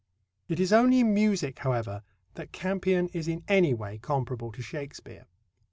[0.47, 2.01] It is only in music, however,
[2.33, 5.27] that Campion is in any way comparable to Shakespeare.